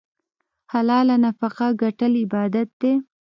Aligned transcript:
حلاله 0.71 1.15
نفقه 1.25 1.65
ګټل 1.81 2.13
عبادت 2.23 2.69
دی. 2.81 2.93